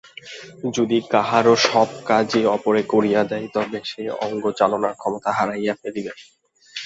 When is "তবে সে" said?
3.55-4.03